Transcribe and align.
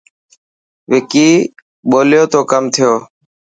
وڪي 0.91 1.29
ٻولو 1.89 2.21
ته 2.31 2.39
ڪم 2.51 2.63
ٿيو. 2.73 2.91